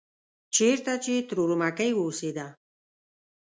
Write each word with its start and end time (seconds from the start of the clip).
چېرته 0.55 0.93
چې 1.03 1.13
ترور 1.27 1.51
مکۍ 1.61 1.91
اوسېده. 1.97 2.47